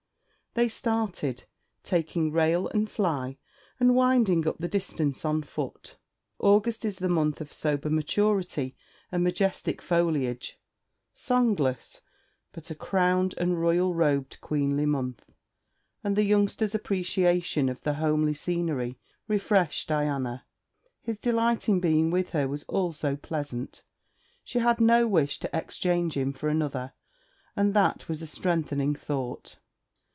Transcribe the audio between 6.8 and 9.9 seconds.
is the month of sober maturity and majestic